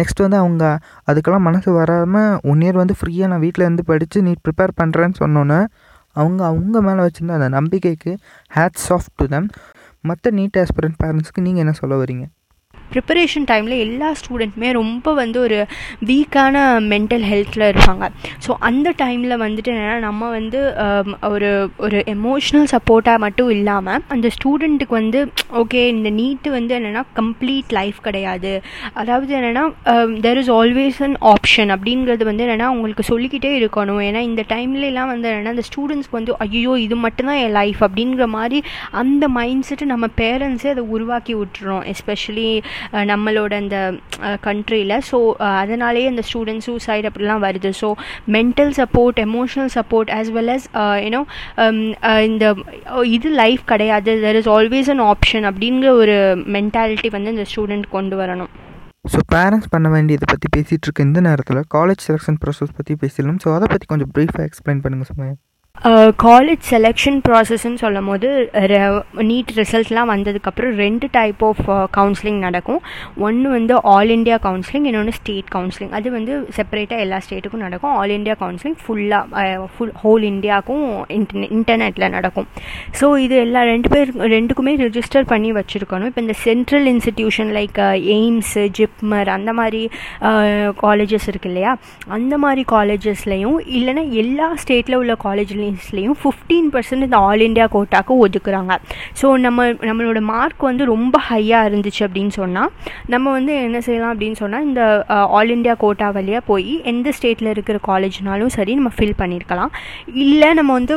நெக்ஸ்ட் 0.00 0.22
வந்து 0.24 0.38
அவங்க 0.42 0.64
அதுக்கெல்லாம் 1.10 1.46
மனசு 1.48 1.72
வராமல் 1.80 2.30
ஒன் 2.52 2.62
இயர் 2.66 2.80
வந்து 2.82 2.94
ஃப்ரீயாக 3.00 3.30
நான் 3.32 3.44
வீட்டில் 3.46 3.66
இருந்து 3.66 3.84
படித்து 3.90 4.24
நீ 4.28 4.34
ப்ரிப்பேர் 4.46 4.78
பண்ணுறேன்னு 4.80 5.20
சொன்னோன்னே 5.22 5.60
அவங்க 6.16 6.40
அவங்க 6.50 6.78
மேலே 6.86 7.04
வச்சுருந்த 7.04 7.36
அந்த 7.38 7.48
நம்பிக்கைக்கு 7.56 8.12
ஹேட்ஸ் 8.50 8.88
ஆஃப் 8.96 9.06
டு 9.20 9.24
தம் 9.32 9.46
மற்ற 10.04 10.30
நீட் 10.30 10.56
ஆஸ்பிரண்ட் 10.62 10.98
பேரண்ட்ஸுக்கு 11.02 11.44
நீங்கள் 11.46 11.62
என்ன 11.64 11.72
சொல்ல 11.72 11.94
வரீங்க? 12.02 12.24
ப்ரிப்பரேஷன் 12.92 13.46
டைமில் 13.50 13.76
எல்லா 13.86 14.08
ஸ்டூடெண்ட்டுமே 14.20 14.70
ரொம்ப 14.80 15.14
வந்து 15.20 15.38
ஒரு 15.46 15.58
வீக்கான 16.10 16.62
மென்டல் 16.92 17.24
ஹெல்த்தில் 17.30 17.66
இருப்பாங்க. 17.72 18.04
ஸோ 18.44 18.50
அந்த 18.68 18.88
டைமில் 19.02 19.36
வந்துட்டு 19.44 19.72
என்னென்னா 19.74 19.98
நம்ம 20.08 20.28
வந்து 20.36 20.60
um, 20.84 21.10
ஒரு 21.32 21.50
ஒரு 21.84 21.98
எமோஷ்னல் 22.14 22.68
சப்போர்ட்டாக 22.74 23.22
மட்டும் 23.24 23.50
இல்லாமல் 23.56 24.02
அந்த 24.14 24.26
ஸ்டூடெண்ட்டுக்கு 24.36 24.94
வந்து 25.00 25.20
ஓகே 25.62 25.82
இந்த 25.94 26.10
நீட்டு 26.20 26.48
வந்து 26.56 26.72
என்னென்னா 26.78 27.02
கம்ப்ளீட் 27.20 27.70
லைஃப் 27.78 27.98
கிடையாது. 28.08 28.52
அதாவது 29.02 29.30
என்னென்னா 29.38 29.64
there 30.26 30.40
is 30.42 30.52
always 30.58 31.00
an 31.08 31.16
option 31.34 31.72
அப்படிங்கிறது 31.76 32.24
வந்து 32.30 32.44
என்னென்னா 32.46 32.68
உங்களுக்கு 32.76 33.06
சொல்லிக்கிட்டே 33.12 33.52
இருக்கணும். 33.60 34.02
ஏன்னா 34.08 34.22
இந்த 34.30 34.44
டைம்லலாம் 34.54 35.10
வந்து 35.12 35.28
என்னென்னா 35.30 35.54
அந்த 35.56 35.66
ஸ்டூடெண்ட்ஸ்க்கு 35.70 36.18
வந்து 36.20 36.38
ஐயோ 36.46 36.74
இது 36.86 36.96
மட்டும்தான் 37.06 37.40
என் 37.44 37.56
லைஃப் 37.60 37.80
அப்படிங்கிற 37.88 38.26
மாதிரி 38.36 38.60
அந்த 39.02 39.24
மைண்ட் 39.38 39.66
செட்டு 39.68 39.92
நம்ம 39.94 40.06
பேரண்ட்ஸே 40.22 40.70
அதை 40.74 40.84
உருவாக்கி 40.96 41.34
விட்டுறோம். 41.40 41.84
எஸ்பெஷலி 41.94 42.48
நம்மளோட 43.12 43.52
அந்த 43.62 43.78
கண்ட்ரியில் 44.48 44.96
ஸோ 45.10 45.18
அதனாலேயே 45.62 46.08
அந்த 46.12 46.24
ஸ்டூடெண்ட் 46.30 46.66
சூசைட் 46.68 47.08
அப்படிலாம் 47.10 47.44
வருது. 47.46 47.72
So 47.82 47.90
mental 48.38 48.72
support 48.80 49.20
emotional 49.28 49.72
support 49.78 50.12
as 50.18 50.32
well 50.38 50.52
as 50.56 50.68
you know 51.06 51.22
இந்த 52.28 52.44
இது 53.16 53.30
லைஃப் 53.42 53.64
கிடையாது. 53.72 54.12
There 54.26 54.40
is 54.42 54.50
always 54.58 54.90
an 54.96 55.04
option 55.12 55.46
அப்படிங்கிற 55.52 55.90
ஒரு 56.02 56.18
மென்டாலிட்டி 56.58 57.10
வந்து 57.16 57.34
இந்த 57.36 57.46
ஸ்டூடெண்ட் 57.52 57.88
கொண்டு 57.96 58.16
வரணும். 58.22 58.52
ஸோ 59.12 59.18
பேரண்ட்ஸ் 59.32 59.72
பண்ண 59.72 59.88
வேண்டியதை 59.94 60.26
பற்றி 60.30 60.48
பேசிகிட்டு 60.54 60.86
இருக்க 60.86 61.08
இந்த 61.08 61.20
நேரத்தில் 61.26 61.58
காலேஜ் 61.74 62.04
செலெக்ஷன் 62.06 62.38
ப்ராசஸ் 62.42 62.76
பற்றி 62.78 62.94
பேசிடலாம். 63.02 63.40
ஸோ 63.44 63.48
அதை 63.56 63.66
பற்றி 63.72 63.86
கொஞ்சம் 63.90 64.12
ப்ரீஃபாக 64.16 64.46
எக்ஸ்பிளைன் 64.50 64.80
பண்ணுங்கள் 64.84 65.10
சுமையா. 65.10 65.34
காலேஜ் 66.24 66.62
செலெக்ஷன் 66.72 67.16
ப்ராசஸ்ன்னு 67.24 67.80
சொல்லும் 67.82 68.06
போது 68.10 68.28
நீட் 69.30 69.50
ரிசல்ட்லாம் 69.58 70.10
வந்ததுக்கப்புறம் 70.12 70.76
ரெண்டு 70.82 71.06
டைப் 71.16 71.42
ஆஃப் 71.48 71.62
கவுன்சிலிங் 71.96 72.38
நடக்கும். 72.44 72.78
ஒன்று 73.26 73.48
வந்து 73.54 73.74
ஆல் 73.94 74.12
இண்டியா 74.16 74.36
கவுன்சிலிங் 74.46 74.86
இன்னொன்று 74.90 75.14
ஸ்டேட் 75.18 75.50
கவுன்சிலிங் 75.54 75.92
அது 75.98 76.10
வந்து 76.16 76.34
செப்பரேட்டாக 76.58 77.04
எல்லா 77.06 77.18
ஸ்டேட்டுக்கும் 77.24 77.64
நடக்கும். 77.66 77.96
ஆல் 78.02 78.14
இண்டியா 78.18 78.36
கவுன்சிலிங் 78.44 78.78
ஃபுல்லாக 78.84 79.66
ஃபுல் 79.74 79.92
ஹோல் 80.04 80.24
இந்தியாவுக்கும் 80.30 80.86
இன்டர்நெ 81.18 81.48
இன்டர்நெட்டில் 81.58 82.06
நடக்கும். 82.16 82.48
ஸோ 83.00 83.08
இது 83.24 83.36
எல்லா 83.46 83.62
ரெண்டு 83.72 83.90
பேர் 83.94 84.12
ரெண்டுக்குமே 84.36 84.74
ரிஜிஸ்டர் 84.84 85.28
பண்ணி 85.34 85.52
வச்சுருக்கணும். 85.58 86.08
இப்போ 86.12 86.24
இந்த 86.26 86.38
central 86.46 86.88
institution 86.94 87.52
like 87.58 87.82
AIIMS 88.16 88.64
JIPMER 88.80 89.32
அந்த 89.36 89.52
மாதிரி 89.60 89.82
காலேஜஸ் 90.86 91.28
இருக்கு 91.34 91.52
இல்லையா? 91.52 91.74
அந்த 92.18 92.34
மாதிரி 92.46 92.64
காலேஜஸ்லையும் 92.76 93.60
இல்லைன்னா 93.80 94.06
எல்லா 94.24 94.48
ஸ்டேட்டில் 94.64 95.00
உள்ள 95.02 95.16
காலேஜ்லேயும் 95.28 95.63
ஃபிஃப்டீன் 96.22 96.68
பர்சன்ட் 96.74 97.06
இந்த 97.06 97.18
ஆல் 97.28 97.44
இண்டியா 97.46 97.66
கோட்டாக்கு 97.74 98.14
ஒதுக்குறாங்க. 98.26 98.72
ஸோ 99.20 99.26
நம்ம 99.44 99.66
நம்மளோட 99.88 100.20
மார்க் 100.32 100.62
வந்து 100.70 100.84
ரொம்ப 100.94 101.16
ஹையாக 101.30 101.68
இருந்துச்சு 101.70 102.02
அப்படின்னு 102.06 102.34
சொன்னால் 102.40 102.70
நம்ம 103.14 103.32
வந்து 103.38 103.54
என்ன 103.66 103.80
செய்யலாம் 103.88 104.12
அப்படின்னு 104.14 104.40
சொன்னால் 104.42 104.66
இந்த 104.68 104.82
ஆல் 105.38 105.52
இண்டியா 105.56 105.76
கோட்டா 105.84 106.08
வழியாக 106.18 106.44
போய் 106.50 106.72
எந்த 106.92 107.08
ஸ்டேட்டில் 107.18 107.52
இருக்கிற 107.54 107.78
காலேஜ்னாலும் 107.90 108.54
சரி 108.58 108.74
நம்ம 108.80 108.92
ஃபில் 108.96 109.18
பண்ணியிருக்கலாம் 109.22 109.72
இல்லை 110.26 110.50
நம்ம 110.60 110.70
வந்து 110.78 110.96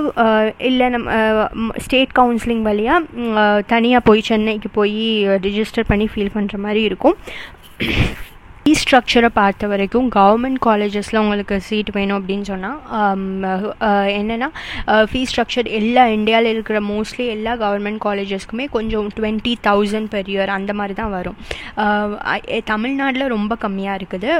இல்லை 0.70 0.90
நம்ம 0.96 1.74
ஸ்டேட் 1.86 2.16
கவுன்சிலிங் 2.22 2.64
வழியாக 2.70 3.64
தனியாக 3.74 4.08
போய் 4.10 4.28
சென்னைக்கு 4.32 4.72
போய் 4.80 5.04
ரிஜிஸ்டர் 5.48 5.90
பண்ணி 5.92 6.08
ஃபீல் 6.14 6.34
பண்ணுற 6.36 6.58
மாதிரி 6.66 6.84
இருக்கும். 6.90 7.18
ஃபீஸ் 8.68 8.82
ஸ்ட்ரக்சரை 8.84 9.28
பார்த்த 9.38 9.68
வரைக்கும் 9.72 10.08
கவர்மெண்ட் 10.16 10.60
காலேஜஸில் 10.66 11.20
உங்களுக்கு 11.22 11.56
சீட் 11.68 11.92
வேணும் 11.98 12.16
அப்படின்னு 12.18 12.46
சொன்னால் 12.50 12.80
um, 13.02 13.22
என்னென்னா 14.18 14.50
ஃபீஸ் 15.12 15.30
ஸ்ட்ரக்சர் 15.32 15.68
எல்லா 15.78 16.04
இந்தியாவில் 16.16 16.50
இருக்கிற 16.54 16.78
மோஸ்ட்லி 16.90 17.26
எல்லா 17.36 17.52
கவர்மெண்ட் 17.62 18.00
காலேஜஸ்க்குமே 18.06 18.66
கொஞ்சம் 18.74 19.08
டுவெண்ட்டி 19.20 19.54
தௌசண்ட் 19.68 20.10
பெர் 20.16 20.32
இயர் 20.34 20.52
அந்த 20.58 20.74
மாதிரி 20.80 20.98
தான் 21.00 21.14
வரும். 21.18 21.38
தமிழ்நாட்டில் 22.72 23.32
ரொம்ப 23.36 23.58
கம்மியாக 23.64 24.00
இருக்குது. 24.00 24.32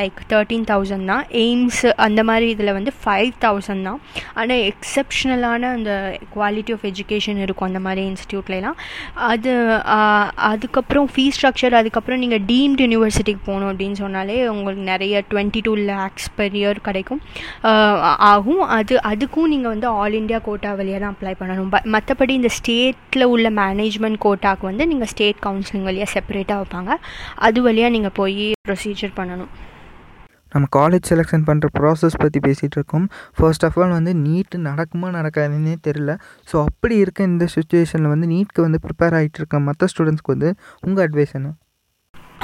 லைக் 0.00 0.20
தேர்ட்டீன் 0.34 0.66
தௌசண்ட் 0.72 1.08
தான். 1.12 1.24
எய்ம்ஸ் 1.44 1.82
அந்த 2.08 2.22
மாதிரி 2.30 2.48
இதில் 2.56 2.74
வந்து 2.78 2.94
ஃபைவ் 3.00 3.32
தௌசண்ட் 3.46 3.88
தான். 3.90 3.98
ஆனால் 4.36 4.62
எக்ஸப்ஷனலான 4.72 5.72
அந்த 5.78 5.94
குவாலிட்டி 6.36 6.74
ஆஃப் 6.78 6.86
எஜுகேஷன் 6.92 7.42
இருக்கும் 7.46 7.70
அந்த 7.70 7.82
மாதிரி 7.88 8.04
இன்ஸ்டியூட்லாம் 8.12 8.78
அது 9.30 9.54
அதுக்கப்புறம் 10.52 11.10
ஃபீஸ் 11.16 11.40
ஸ்ட்ரக்சர் 11.40 11.80
அதுக்கப்புறம் 11.82 12.22
நீங்கள் 12.26 12.46
டீம்டு 12.52 12.86
யூனிவர்சிட்டிக்கு 12.88 13.42
போகணும். 13.42 13.60
அப்படின்னு 13.70 13.98
சொன்னாலே 14.02 14.36
உங்களுக்கு 14.54 14.84
நிறைய 14.90 15.22
twenty 15.30 15.62
two 15.66 15.72
lakhs 15.90 16.28
per 16.38 16.56
year 16.60 16.80
கிடைக்கும். 16.88 17.22
ஆகும். 18.32 18.62
அது 18.78 18.94
அதுக்கும் 19.12 19.50
நீங்கள் 19.54 19.72
வந்து 19.74 19.88
ஆல் 20.02 20.18
இண்டியா 20.20 20.40
கோட்டா 20.48 20.72
வழியாக 20.80 21.02
தான் 21.04 21.14
அப்ளை 21.14 21.34
பண்ணணும். 21.40 21.72
ப 21.74 21.80
மற்றபடி 21.96 22.34
இந்த 22.40 22.52
ஸ்டேட்டில் 22.58 23.30
உள்ள 23.34 23.50
மேனேஜ்மெண்ட் 23.62 24.22
கோட்டாக்கு 24.28 24.70
வந்து 24.70 24.86
நீங்கள் 24.92 25.12
ஸ்டேட் 25.14 25.42
கவுன்சிலிங் 25.48 25.88
வழியாக 25.90 26.10
செப்பரேட்டாக 26.14 26.60
வைப்பாங்க. 26.62 26.94
அது 27.48 27.60
வழியாக 27.68 27.94
நீங்கள் 27.98 28.16
போய் 28.22 28.46
ப்ரொசீஜர் 28.70 29.18
பண்ணணும். 29.20 29.52
நம்ம 30.54 30.66
காலேஜ் 30.76 31.10
செலெக்ஷன் 31.10 31.44
பண்ணுற 31.48 31.66
ப்ராசஸ் 31.76 32.18
பற்றி 32.22 32.38
பேசிகிட்டு 32.46 32.76
இருக்கோம். 32.78 33.06
ஃபர்ஸ்ட் 33.38 33.64
ஆஃப் 33.66 33.78
ஆல் 33.82 33.94
வந்து 33.98 34.12
நீட்டு 34.24 34.56
நடக்குமா 34.66 35.08
நடக்காதுன்னே 35.16 35.74
தெரில 35.86 36.16
ஸோ 36.50 36.56
அப்படி 36.68 36.96
இருக்க 37.04 37.22
இந்த 37.30 37.46
சுச்சுவேஷனில் 37.54 38.12
வந்து 38.14 38.26
நீட்க்கு 38.34 38.60
வந்து 38.66 38.80
ப்ரிப்பேர் 38.86 39.16
ஆகிட்டு 39.18 39.40
இருக்க 39.42 39.60
மற்ற 39.68 39.88
ஸ்டூடெண்ட்ஸ்க்கு 39.92 40.34
வந்து 40.34 40.50
உங்கள் 40.86 41.04
அட்வைஸ் 41.06 41.34
என்ன? 41.38 41.50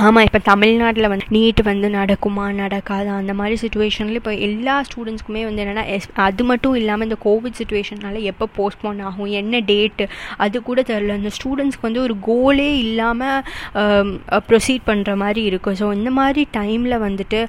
ஆமாம் 0.07 0.27
இப்போ 0.27 0.41
தமிழ்நாட்டில் 0.49 1.09
வந்து 1.13 1.25
நீட் 1.35 1.61
வந்து 1.69 1.89
நடக்குமா 1.97 2.45
நடக்காதா 2.59 3.13
அந்த 3.21 3.33
மாதிரி 3.39 3.55
சுச்சுவேஷனில் 3.63 4.19
இப்போ 4.21 4.33
எல்லா 4.47 4.75
ஸ்டூடெண்ட்ஸ்க்குமே 4.89 5.41
வந்து 5.47 5.63
என்னென்னா 5.63 5.85
எஸ் 5.95 6.07
அது 6.27 6.43
மட்டும் 6.51 6.77
இல்லாமல் 6.81 7.07
இந்த 7.09 7.17
கோவிட் 7.25 7.57
சுச்சுவேஷனால் 7.61 8.19
எப்போ 8.31 8.47
போஸ்ட்போன் 8.59 9.01
ஆகும் 9.09 9.31
என்ன 9.41 9.61
டேட்டு 9.71 10.05
அது 10.45 10.63
கூட 10.69 10.83
தெரில 10.91 11.17
இந்த 11.21 11.33
ஸ்டூடெண்ட்ஸ்க்கு 11.39 11.87
வந்து 11.89 12.03
ஒரு 12.07 12.17
கோலே 12.29 12.69
இல்லாமல் 12.85 14.39
ப்ரொசீட் 14.51 14.85
பண்ணுற 14.91 15.17
மாதிரி 15.23 15.43
இருக்கும் 15.51 15.79
ஸோ 15.81 15.89
இந்த 15.99 16.13
மாதிரி 16.21 16.45
டைமில் 16.59 16.97
வந்துட்டு 17.07 17.41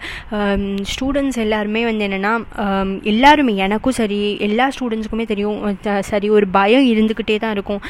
ஸ்டூடெண்ட்ஸ் 0.94 1.40
எல்லாருமே 1.46 1.84
வந்து 1.90 2.08
என்னென்னா 2.08 2.34
எல்லாருமே 3.14 3.56
எனக்கும் 3.68 3.98
சரி 4.00 4.20
எல்லா 4.50 4.68
ஸ்டூடெண்ட்ஸ்க்குமே 4.78 5.28
தெரியும் 5.34 5.62
சரி 6.12 6.30
ஒரு 6.40 6.50
பயம் 6.58 6.90
இருந்துக்கிட்டே 6.94 7.40
தான் 7.46 7.56
இருக்கும். 7.60 7.82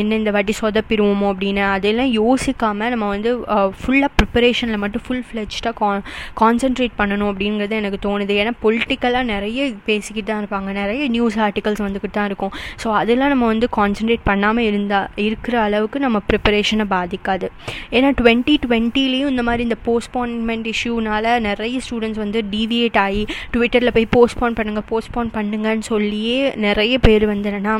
என்ன 0.00 0.16
இந்த 0.22 0.30
வாட்டி 0.38 0.56
சொதப்பிடுவோமோ 0.62 1.28
அப்படின்னு. 1.34 1.64
அதெல்லாம் 1.76 2.12
யோசிக்காமல் 2.20 2.92
நம்ம 2.96 3.12
வந்து 3.14 3.30
ஃபுல்லாக 3.78 4.04
ஃபுல்லாக 4.06 4.18
ப்ரிப்பரேஷனில் 4.18 4.80
மட்டும் 4.82 5.02
ஃபுல் 5.04 5.24
ஃப்ளெஜ்டாக 5.28 5.74
கான் 5.80 6.02
கான்சென்ட்ரேட் 6.40 6.94
பண்ணணும் 7.00 7.28
அப்படிங்கிறது 7.30 7.74
எனக்கு 7.80 7.98
தோணுது. 8.06 8.32
ஏன்னா 8.40 8.52
பொலிட்டிக்கலாக 8.64 9.24
நிறைய 9.32 9.60
பேசிக்கிட்டு 9.88 10.28
தான் 10.30 10.40
இருப்பாங்க. 10.42 10.68
நிறைய 10.80 11.02
நியூஸ் 11.14 11.36
ஆர்டிகல்ஸ் 11.46 11.82
வந்துக்கிட்டு 11.86 12.16
தான் 12.18 12.28
இருக்கும். 12.30 12.52
ஸோ 12.82 12.88
அதெல்லாம் 13.00 13.32
நம்ம 13.34 13.46
வந்து 13.52 13.68
கான்சென்ட்ரேட் 13.78 14.24
பண்ணாமல் 14.30 14.66
இருந்தால் 14.70 15.08
இருக்கிற 15.26 15.54
அளவுக்கு 15.66 16.00
நம்ம 16.06 16.20
ப்ரிப்பரேஷனை 16.30 16.86
பாதிக்காது. 16.94 17.48
ஏன்னா 17.96 18.10
டுவெண்ட்டி 18.20 18.56
டுவெண்ட்டிலையும் 18.64 19.32
இந்த 19.34 19.44
மாதிரி 19.48 19.64
இந்த 19.68 19.78
போஸ்ட்பான்மெண்ட் 19.88 20.68
இஷ்யூனால் 20.74 21.30
நிறைய 21.48 21.76
ஸ்டூடெண்ட்ஸ் 21.86 22.22
வந்து 22.24 22.42
டிவியேட் 22.54 23.00
ஆகி 23.06 23.24
ட்விட்டரில் 23.56 23.94
போய் 23.98 24.08
போஸ்ட்பான் 24.16 24.58
பண்ணுங்கள் 24.60 24.88
போஸ்ட்பான் 24.92 25.32
பண்ணுங்கன்னு 25.38 25.86
சொல்லியே 25.92 26.38
நிறைய 26.66 26.94
பேர் 27.08 27.26
வந்து 27.32 27.50
என்னென்னா 27.52 27.74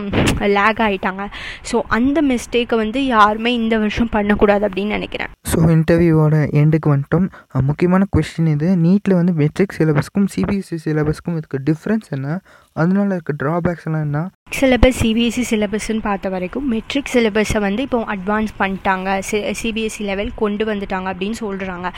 லேக் 0.59 0.83
ஆகிட்டாங்க 0.89 1.23
ஸோ 1.71 1.77
அந்த 1.99 2.19
மிஸ்டேக்கை 2.33 2.77
வந்து 2.85 3.01
யாருமே 3.17 3.53
இந்த 3.61 3.75
வருஷம் 3.85 4.13
பண்ணக்கூடாது 4.17 4.65
அப்படின்னு 4.69 4.97
நினைக்கிறேன். 4.99 5.31
ஸோ 5.53 5.59
இன்டர்வியூ 5.75 6.16
வீடியோவோட 6.17 6.37
எண்டுக்கு 6.61 6.87
வந்துட்டோம். 6.87 7.27
முக்கியமான 7.63 8.07
கொஸ்டின் 8.17 8.47
இது. 8.47 8.77
நீட்டில் 8.77 9.15
வந்து 9.15 9.33
மெட்ரிக் 9.33 9.75
சிலபஸ்க்கும் 9.79 10.27
சிபிஎஸ்சி 10.37 10.79
சிலபஸ்க்கும் 10.85 11.37
இதுக்கு 11.37 11.61
டிஃப்ரென்ஸ் 11.71 12.09
என்ன? 12.11 12.41
அதனால 12.83 13.09
இருக்க 13.17 13.33
ட்ராபேக்ஸ் 13.43 13.87
எல்லாம் 13.89 14.07
என்ன? 14.09 14.21
சிலபஸ் 14.57 14.99
சிபிஎஸ்சி 15.03 15.43
சிலபஸ்ன்னு 15.51 16.03
பார்த்த 16.07 16.29
வரைக்கும் 16.33 16.67
மெட்ரிக் 16.73 17.11
சிலபஸை 17.13 17.61
வந்து 17.65 17.81
இப்போ 17.87 17.99
அட்வான்ஸ் 18.15 18.53
பண்ணிட்டாங்க. 18.61 19.09
சி 19.29 19.39
சிபிஎஸ்சி 19.61 20.03
லெவல் 20.09 20.31
கொண்டு 20.43 20.65
வந்துட்டாங்க 20.69 21.09
அப்படின்னு 21.13 21.37
சொல்கிறாங்க 21.41 21.89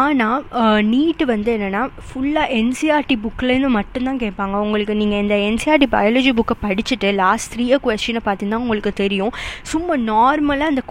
ஆனால் 0.00 0.84
நீட்டு 0.92 1.24
வந்து 1.32 1.50
என்னென்னா 1.56 1.82
ஃபுல்லாக 2.08 2.54
என்சிஆர்டி 2.58 3.16
புக்லேருந்து 3.24 3.70
மட்டும்தான் 3.78 4.20
கேட்பாங்க. 4.24 4.56
உங்களுக்கு 4.66 4.96
நீங்கள் 5.00 5.22
இந்த 5.24 5.38
என்சிஆர்டி 5.48 5.88
பயாலஜி 5.96 6.32
புக்கை 6.40 6.56
படிச்சுட்டு 6.66 7.10
லாஸ்ட் 7.22 7.50
த்ரீ 7.54 7.66
கொஸ்டினை 7.86 8.22
பார்த்தீங்கன்னா 8.28 8.60
உங்களுக்கு 8.64 8.92
தெரியும். 9.02 9.34
சும்மா 9.72 9.96
நார்மலாக 10.12 10.70
அந்த 10.74 10.84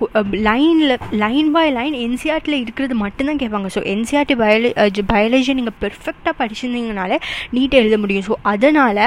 லைனில் 0.50 0.96
லைன் 1.24 1.51
பை 1.58 1.65
லைன் 1.79 1.98
என்சிஆர்டியில் 2.08 2.62
இருக்கிறது 2.63 2.98
மட்டும்தான் 3.06 3.41
கேட்பாங்க. 3.46 3.72
ஸோ 3.77 3.84
என்சிஆர்டி 3.96 4.38
பயாலஜி 4.44 5.06
பயாலஜி 5.13 5.58
நீங்கள் 5.62 5.79
பெர்ஃபெக்டாக 5.86 6.36
படிச்சிருந்தீங்கனாலே 6.44 7.20
நீட்டை 7.58 7.82
எழுத 7.84 7.98
முடியும். 8.03 8.27
ஸோ 8.29 8.38
அதனால் 8.53 9.03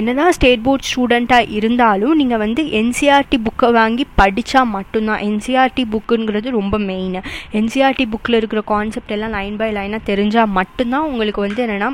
என்ன 0.00 0.14
தான் 0.20 0.32
ஸ்டேட் 0.36 0.64
போர்ட் 0.66 0.88
ஸ்டூடெண்ட்டாக 0.90 1.54
இருந்தாலும் 1.58 2.14
நீங்கள் 2.20 2.42
வந்து 2.44 2.64
என்சிஆர்டி 2.80 3.38
புக்கை 3.46 3.70
வாங்கி 3.78 4.04
படித்தா 4.20 4.62
மட்டும்தான். 4.76 5.22
என்சிஆர்டி 5.28 5.84
புக்குங்கிறது 5.94 6.48
ரொம்ப 6.58 6.78
மெயின் 6.90 7.18
என்சிஆர்டி 7.60 8.06
புக்கில் 8.12 8.38
இருக்கிற 8.40 8.62
கான்செப்ட் 8.72 9.14
எல்லாம் 9.16 9.34
லைன் 9.38 9.56
பை 9.60 9.70
லைனாக 9.78 10.02
தெரிஞ்சால் 10.10 10.52
மட்டும்தான் 10.58 11.08
உங்களுக்கு 11.10 11.40
வந்து 11.46 11.62
என்னென்னா 11.66 11.90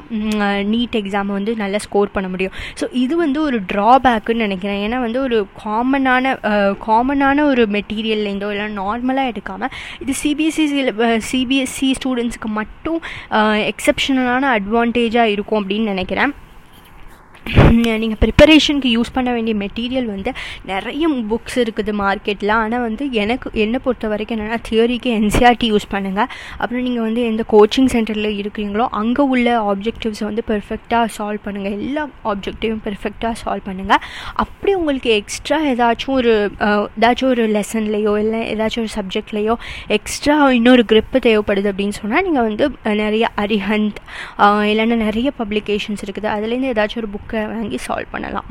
நீட் 0.73 0.99
எக்ஸாமை 1.03 1.33
வந்து 1.39 1.55
நல்லா 1.63 1.81
ஸ்கோர் 1.87 2.15
பண்ண 2.17 2.29
முடியும். 2.35 2.55
ஸோ 2.81 2.85
இது 3.05 3.15
வந்து 3.25 3.39
ஒரு 3.49 3.59
ட்ராபேக்குன்னு 3.73 4.47
நினைக்கிறேன். 4.47 4.81
ஏன்னா 4.87 5.01
வந்து 5.07 5.21
ஒரு 5.27 5.39
காமனான 5.65 6.35
காமனான 6.87 7.45
ஒரு 7.53 7.65
மெட்டீரியல்லேருந்தோ 7.77 8.51
இல்லை 8.55 8.69
நார்மலாக 8.81 9.33
எடுக்காமல் 9.33 9.73
இது 10.05 10.15
சிபிஎஸ்சி 10.23 10.67
சிபிஎஸ்சி 11.31 11.91
ஸ்டூடெண்ட்ஸுக்கு 12.01 12.51
மட்டும் 12.61 13.01
எக்ஸப்ஷனலான 13.71 14.51
அட்வான்டேஜாக 14.59 15.33
இருக்கும் 15.35 15.61
அப்படின்னு 15.61 15.93
நினைக்கிறேன். 15.95 16.33
நீங்கள் 17.47 18.19
ப்ரிப்பரேஷனுக்கு 18.23 18.91
யூஸ் 18.97 19.13
பண்ண 19.13 19.33
வேண்டிய 19.33 19.55
மெட்டீரியல் 19.57 20.05
வந்து 20.05 20.31
நிறைய 20.65 21.09
புக்ஸ் 21.31 21.57
இருக்குது 21.65 21.93
மார்க்கெட்டில் 22.01 22.53
ஆனால் 22.53 22.81
வந்து 22.81 23.05
எனக்கு 23.13 23.51
என்னை 23.55 23.79
பொறுத்த 23.85 24.09
வரைக்கும் 24.09 24.37
என்னென்னா 24.37 24.59
தியரிக்கு 24.69 25.11
என்சிஆர்டி 25.19 25.67
யூஸ் 25.73 25.87
பண்ணுங்கள் 25.93 26.29
அப்புறம் 26.59 26.83
நீங்கள் 26.83 27.03
வந்து 27.03 27.23
எந்த 27.25 27.45
கோச்சிங் 27.53 27.91
சென்டரில் 27.93 28.31
இருக்கிறீங்களோ 28.43 28.87
அங்கே 29.01 29.23
உள்ள 29.23 29.61
ஆப்ஜெக்டிவ்ஸை 29.73 30.25
வந்து 30.25 30.45
பெர்ஃபெக்டாக 30.49 31.07
சால்வ் 31.17 31.45
பண்ணுங்கள் 31.47 31.77
எல்லா 31.81 32.05
ஆப்ஜெக்டிவும் 32.25 32.83
பெர்ஃபெக்டாக 32.87 33.35
சால்வ் 33.43 33.67
பண்ணுங்கள் 33.69 34.03
அப்படி 34.45 34.75
உங்களுக்கு 34.75 35.11
எக்ஸ்ட்ரா 35.11 35.61
ஏதாச்சும் 35.73 36.15
ஒரு 36.15 36.35
ஏதாச்சும் 36.99 37.29
ஒரு 37.29 37.47
லெசன்லேயோ 37.49 38.19
இல்லை 38.19 38.43
ஏதாச்சும் 38.55 38.85
ஒரு 38.87 38.93
சப்ஜெக்ட்லேயோ 38.97 39.57
எக்ஸ்ட்ரா 39.89 40.51
இன்னொரு 40.51 40.85
க்ரிப்பு 40.93 41.21
தேவைப்படுது 41.29 41.71
அப்படின்னு 41.73 41.99
சொன்னால் 42.01 42.23
நீங்கள் 42.23 42.43
வந்து 42.43 42.65
நிறைய 43.05 43.31
அரிஹந்த் 43.37 44.01
இல்லைன்னா 44.73 44.97
நிறைய 45.07 45.33
பப்ளிகேஷன்ஸ் 45.39 46.05
இருக்குது. 46.07 46.29
அதுலேருந்து 46.37 46.73
ஏதாச்சும் 46.75 47.03
ஒரு 47.03 47.11
புக்கை 47.15 47.36
வாங்கி 47.55 47.79
சால்வ் 47.89 48.15
பண்ணலாம். 48.15 48.49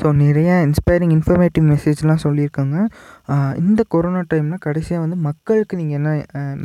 ஸோ 0.00 0.08
நிறைய 0.22 0.50
இன்ஸ்பைரிங் 0.68 1.12
இன்ஃபர்மேட்டிவ் 1.18 1.66
மெசேஜ்லாம் 1.74 2.24
சொல்லியிருக்காங்க. 2.24 2.76
இந்த 3.66 3.80
கொரோனா 3.94 4.22
டைமில் 4.32 4.64
கடைசியாக 4.66 5.04
வந்து 5.04 5.18
மக்களுக்கு 5.28 5.78
நீங்கள் 5.82 5.98
என்ன 6.00 6.10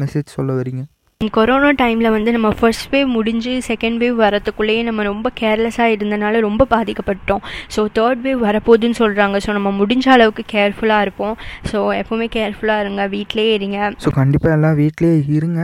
மெசேஜ் 0.01 0.35
சொல்ல 0.37 0.53
வரீங்க 0.61 0.83
கொரோனா 1.21 1.69
டைமில் 1.81 2.13
வந்து 2.15 2.31
நம்ம 2.35 2.49
ஃபர்ஸ்ட் 2.59 2.87
வேவ் 2.93 3.09
முடிஞ்சு 3.15 3.51
செகண்ட் 3.67 3.97
வேவ் 4.01 4.15
வரத்துக்குள்ளேயே 4.23 4.81
நம்ம 4.87 5.03
ரொம்ப 5.09 5.27
கேர்லெஸ்ஸாக 5.41 5.93
இருந்தனால 5.95 6.39
ரொம்ப 6.47 6.65
பாதிக்கப்பட்டோம் 6.73 7.43
ஸோ 7.75 7.81
தேர்ட் 7.97 8.21
வேவ் 8.25 8.39
வரப்போகுதுன்னு 8.47 8.99
சொல்கிறாங்க 9.01 9.39
ஸோ 9.45 9.51
நம்ம 9.57 9.71
முடிஞ்ச 9.81 10.07
அளவுக்கு 10.15 10.45
கேர்ஃபுல்லாக 10.55 11.05
இருப்போம். 11.05 11.35
ஸோ 11.71 11.77
எப்போவுமே 12.01 12.27
கேர்ஃபுல்லாக 12.37 12.83
இருங்க. 12.85 13.05
வீட்டிலேயே 13.15 13.53
இருங்க. 13.59 13.91
ஸோ 14.05 14.11
கண்டிப்பாக 14.19 14.57
எல்லாம் 14.57 14.79
வீட்டிலேயே 14.83 15.19
இருங்க. 15.37 15.61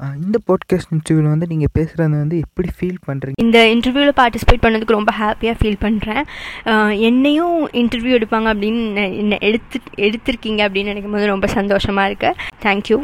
இந்த 0.00 0.38
பாட்காஸ்ட் 0.48 0.92
இன்டர்வியூவில் 0.94 1.32
வந்து 1.32 1.46
நீங்கள் 1.46 1.72
பேசுகிறது 1.78 2.22
வந்து 2.22 2.38
எப்படி 2.38 2.68
ஃபீல் 2.78 2.98
பண்ணுறீங்க 3.08 3.36
இந்த 3.36 3.58
இன்டர்வியூவில் 3.74 4.16
பார்ட்டிசிபேட் 4.20 4.64
பண்ணதுக்கு 4.64 4.98
ரொம்ப 4.98 5.12
ஹாப்பியாக 5.12 5.56
ஃபீல் 5.60 5.78
பண்ணுறேன் 5.80 6.24
என்னையும் 7.00 7.68
இன்டர்வியூ 7.82 8.14
எடுப்பாங்க 8.18 8.48
அப்படின்னு 8.54 9.38
எடுத்து 9.40 9.80
எடுத்திருக்கீங்க 10.06 10.62
அப்படின்னு 10.66 10.92
நினைக்கும் 10.94 11.12
போது 11.12 11.26
ரொம்ப 11.26 11.46
சந்தோஷமாக 11.58 12.08
இருக்குது 12.10 12.50
தேங்க்யூ 12.62 12.98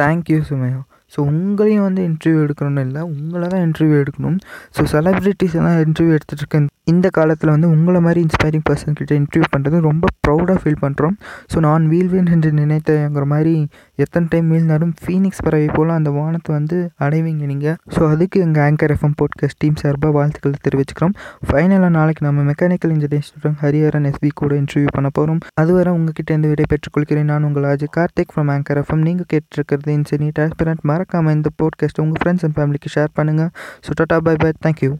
தேங்க்யூ 0.00 0.38
சுமையா. 0.50 0.80
ஸோ 1.14 1.20
உங்களையும் 1.30 1.86
வந்து 1.86 2.02
இன்டர்வியூ 2.10 2.42
எடுக்கணும்னு 2.44 2.84
இல்லை 2.86 3.00
உங்களை 3.02 3.46
தான் 3.48 3.64
இன்டர்வியூ 3.66 3.96
எடுக்கணும். 4.02 4.38
ஸோ 4.76 4.82
செலிப்ரிட்டிஸ் 4.92 5.56
எல்லாம் 5.60 5.80
இன்டர்வியூ 5.86 6.14
எடுத்துகிட்டு 6.18 6.44
இருக்க 6.44 6.58
இந்த 6.86 7.08
காலத்தில் 7.10 7.50
வந்து 7.50 7.68
உங்களை 7.68 8.00
மாதிரி 8.00 8.20
இன்ஸ்பைரிங் 8.20 8.64
பர்சன் 8.68 8.94
கிட்ட 8.94 9.12
இன்டர்வியூ 9.14 9.48
பண்ணுறது 9.52 9.78
ரொம்ப 9.80 10.06
ப்ரௌடாக 10.26 10.56
ஃபீல் 10.62 10.80
பண்ணுறோம் 10.80 11.14
ஸோ 11.52 11.58
நான் 11.60 11.84
வீழ்வேன் 11.88 12.30
என்று 12.30 12.50
நினைத்தேங்கிற 12.52 13.24
மாதிரி 13.24 13.52
எத்தனை 13.98 14.26
டைம் 14.28 14.48
வீழ்ந்தாலும் 14.52 14.92
ஃபீனிக்ஸ் 15.02 15.42
பறவை 15.44 15.68
போல் 15.72 15.90
அந்த 15.90 16.10
வானத்தை 16.10 16.54
வந்து 16.54 16.76
அடைவீங்க 17.00 17.44
நீங்கள் 17.46 17.76
ஸோ 17.94 18.10
அதுக்கு 18.10 18.40
எங்கள் 18.40 18.64
ஆங்கர் 18.64 18.94
எஃப்எம் 18.96 19.16
போட்காஸ்ட் 19.20 19.58
டீம் 19.58 19.74
சார்பாக 19.74 20.12
வாழ்த்துக்கள் 20.12 20.58
தெரிவிச்சுக்கிறோம். 20.64 21.14
ஃபைனலாக 21.48 21.88
நாளைக்கு 21.88 22.26
நம்ம 22.26 22.46
mechanical 22.50 22.90
engineering 22.90 23.26
student 23.28 23.60
Hariharan 23.62 24.04
SP 24.04 24.30
கூட 24.34 24.52
இன்டர்வியூ 24.56 24.90
பண்ண 24.92 25.10
போகிறோம் 25.12 25.40
அதுவரை 25.54 25.92
உங்ககிட்ட 25.92 26.30
இருந்து 26.32 26.48
விடை 26.48 26.66
பெற்றுக்கொள்கிறேன் 26.68 27.24
நான் 27.24 27.44
உங்கள் 27.44 27.68
Ajay 27.72 27.94
Karthik 27.96 28.34
from 28.34 28.52
anchor 28.56 28.80
FM 28.82 29.02
நீங்கள் 29.02 29.30
கேட்டிருக்கிறது 29.32 29.94
இன்சினி 29.96 30.30
டிரான்ஸ்பரண்ட் 30.30 30.84
மறக்காமல் 30.84 31.32
இந்த 31.32 31.50
போட்காஸ்ட்டை 31.62 32.04
உங்கள் 32.04 32.22
ஃப்ரெண்ட்ஸ் 32.22 32.46
அண்ட் 32.48 32.58
ஃபேமிலிக்கு 32.58 32.92
ஷேர் 32.96 33.16
பண்ணுங்கள் 33.16 33.52
so 33.86 33.98
tata 34.00 34.18
bye 34.20 34.36
bye 34.36 34.52
thank you 34.60 34.92